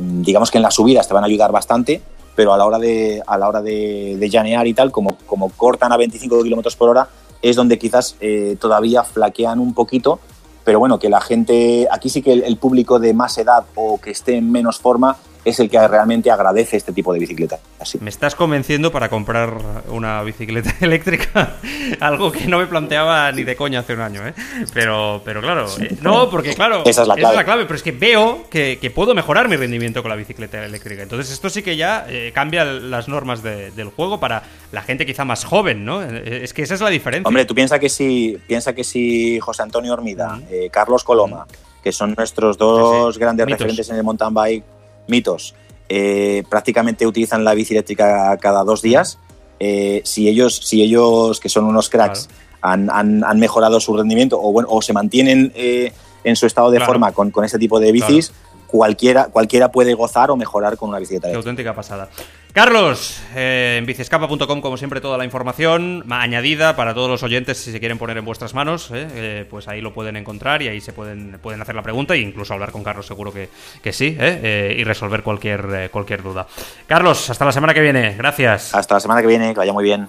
digamos 0.02 0.50
que 0.50 0.58
en 0.58 0.62
las 0.62 0.74
subidas 0.74 1.06
te 1.06 1.14
van 1.14 1.24
a 1.24 1.28
ayudar 1.28 1.52
bastante, 1.52 2.02
pero 2.36 2.54
a 2.54 2.58
la 2.58 2.66
hora 2.66 2.80
de, 2.80 3.22
a 3.26 3.38
la 3.38 3.48
hora 3.48 3.62
de, 3.62 4.30
llanear 4.30 4.66
y 4.68 4.74
tal, 4.74 4.92
como, 4.92 5.18
como 5.26 5.50
cortan 5.50 5.92
a 5.92 5.98
25 5.98 6.44
kilómetros 6.44 6.76
por 6.76 6.90
hora, 6.90 7.08
es 7.42 7.56
donde 7.56 7.78
quizás 7.78 8.16
eh, 8.22 8.58
todavía 8.60 9.04
flaquean 9.04 9.60
un 9.60 9.74
poquito, 9.74 10.20
pero 10.64 10.80
bueno, 10.80 10.98
que 10.98 11.10
la 11.10 11.22
gente, 11.22 11.88
aquí 11.92 12.10
sí 12.10 12.22
que 12.22 12.34
el, 12.34 12.58
público 12.58 13.00
de 13.00 13.14
más 13.14 13.38
edad 13.38 13.66
o 13.76 14.00
que 14.00 14.12
esté 14.12 14.38
en 14.38 14.52
menos 14.52 14.80
forma 14.80 15.18
es 15.46 15.60
el 15.60 15.70
que 15.70 15.88
realmente 15.88 16.32
agradece 16.32 16.78
este 16.78 16.94
tipo 16.94 17.14
de 17.14 17.20
bicicleta. 17.20 17.60
Así. 17.80 17.98
Me 18.02 18.10
estás 18.10 18.36
convenciendo 18.36 18.92
para 18.92 19.10
comprar 19.10 19.58
una 19.88 20.22
bicicleta 20.24 20.74
eléctrica, 20.82 21.58
algo 22.00 22.32
que 22.32 22.46
no 22.48 22.60
me 22.60 22.68
planteaba 22.68 23.32
ni 23.32 23.44
de 23.44 23.56
coña 23.56 23.80
hace 23.80 23.94
un 23.94 24.02
año, 24.02 24.26
¿eh? 24.28 24.34
Pero, 24.74 25.22
pero 25.26 25.42
claro, 25.42 25.68
eh, 25.82 25.98
no, 26.02 26.30
porque 26.30 26.54
claro, 26.54 26.84
esa 26.86 27.02
es 27.02 27.08
la 27.08 27.44
clave, 27.44 27.66
pero 27.66 27.76
es 27.76 27.84
que 27.84 27.92
veo 27.92 28.46
que, 28.50 28.92
puedo 28.94 29.16
mejorar 29.16 29.50
mi 29.50 29.56
rendimiento 29.56 30.02
con 30.02 30.10
la 30.10 30.16
bicicleta 30.16 30.64
eléctrica. 30.64 31.02
Entonces 31.02 31.32
esto 31.32 31.50
sí 31.50 31.64
que 31.64 31.76
ya 31.76 32.06
eh, 32.08 32.32
cambia 32.34 32.64
las 32.64 33.08
normas 33.08 33.42
del 33.42 33.90
juego 33.90 34.20
para 34.20 34.44
la 34.72 34.82
gente 34.82 35.06
quizá 35.06 35.26
más 35.26 35.46
joven, 35.46 35.84
¿no? 35.84 36.04
Eh, 36.04 36.44
es 36.44 36.54
que 36.54 36.62
esa 36.62 36.76
es 36.76 36.82
la 36.82 36.90
diferencia. 36.90 37.28
Hombre, 37.28 37.46
tú 37.46 37.56
piensas 37.56 37.80
que 37.80 37.90
si, 37.90 38.38
piensa 38.48 38.74
que 38.74 38.84
si 38.84 39.40
José 39.40 39.64
Antonio 39.64 39.94
Hormida, 39.94 40.40
Carlos 40.72 41.04
Coloma, 41.04 41.48
que 41.84 41.92
son 41.92 42.14
nuestros 42.18 42.58
dos 42.58 43.18
grandes 43.18 43.46
referentes 43.48 43.90
en 43.90 43.98
el 43.98 44.04
mountain 44.04 44.34
bike, 44.34 44.64
mitos, 45.08 45.56
eh, 45.90 46.44
prácticamente 46.50 47.06
utilizan 47.08 47.44
la 47.44 47.54
bici 47.54 47.74
eléctrica 47.74 48.38
cada 48.38 48.64
dos 48.64 48.82
días. 48.82 49.20
eh, 49.60 50.02
si 50.04 50.28
ellos, 50.28 50.58
si 50.64 50.82
ellos 50.82 51.40
que 51.40 51.48
son 51.48 51.64
unos 51.66 51.88
cracks, 51.90 52.28
han, 52.62 52.90
han- 52.90 53.24
han 53.24 53.40
mejorado 53.40 53.80
su 53.80 53.96
rendimiento 53.96 54.38
o, 54.42 54.52
bueno, 54.52 54.68
o 54.70 54.82
se 54.82 54.92
mantienen 54.92 55.54
eh, 55.56 55.94
en 56.26 56.36
su 56.36 56.46
estado 56.48 56.70
de 56.72 56.78
Claro. 56.78 56.92
forma 56.92 57.12
con, 57.14 57.32
con 57.32 57.46
este 57.46 57.58
tipo 57.60 57.80
de 57.80 57.92
bicis, 57.94 58.34
cualquiera, 58.68 59.26
cualquiera 59.28 59.72
puede 59.72 59.94
gozar 59.94 60.32
o 60.32 60.36
mejorar 60.36 60.76
con 60.76 60.90
una 60.90 61.00
bicicleta 61.00 61.28
Qué 61.28 61.34
eléctrica. 61.34 61.50
auténtica 61.52 61.76
pasada. 61.76 62.10
Carlos, 62.54 63.20
eh, 63.36 63.78
en 63.80 63.86
biciescapa.com, 63.88 64.62
como 64.62 64.78
siempre, 64.78 65.02
toda 65.02 65.18
la 65.18 65.26
información 65.26 66.04
ma- 66.06 66.22
añadida 66.22 66.76
para 66.76 66.94
todos 66.94 67.10
los 67.10 67.24
oyentes, 67.24 67.58
si 67.58 67.72
se 67.72 67.80
quieren 67.80 67.98
poner 67.98 68.16
en 68.18 68.26
vuestras 68.26 68.54
manos, 68.54 68.92
eh, 68.94 69.08
eh, 69.16 69.46
pues 69.50 69.68
ahí 69.68 69.82
lo 69.82 69.92
pueden 69.92 70.18
encontrar 70.18 70.62
y 70.62 70.68
ahí 70.68 70.80
se 70.80 70.94
pueden, 70.94 71.40
pueden 71.42 71.60
hacer 71.64 71.74
la 71.74 71.82
pregunta 71.82 72.14
e 72.14 72.20
incluso 72.20 72.54
hablar 72.54 72.72
con 72.72 72.84
Carlos, 72.84 73.08
seguro 73.08 73.34
que, 73.34 73.50
que 73.82 73.92
sí, 73.92 74.16
eh, 74.20 74.40
eh, 74.44 74.76
y 74.78 74.84
resolver 74.84 75.24
cualquier, 75.24 75.90
cualquier 75.92 76.22
duda. 76.22 76.46
Carlos, 76.86 77.28
hasta 77.32 77.44
la 77.44 77.52
semana 77.52 77.74
que 77.74 77.82
viene. 77.82 78.14
Gracias. 78.16 78.76
Hasta 78.76 78.94
la 78.94 79.00
semana 79.00 79.22
que 79.22 79.28
viene, 79.28 79.52
que 79.54 79.58
vaya 79.60 79.74
muy 79.74 79.84
bien. 79.84 80.08